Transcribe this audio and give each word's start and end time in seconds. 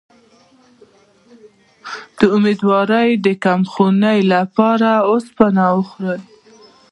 د 2.19 2.19
امیدوارۍ 2.35 3.09
د 3.25 3.27
کمخونی 3.45 4.19
لپاره 4.33 4.89
اوسپنه 5.11 5.63
وخورئ 5.77 6.21